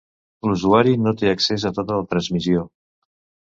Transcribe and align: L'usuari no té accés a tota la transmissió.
L'usuari 0.45 0.93
no 1.01 1.13
té 1.19 1.29
accés 1.33 1.67
a 1.71 1.73
tota 1.81 2.01
la 2.01 2.09
transmissió. 2.17 2.67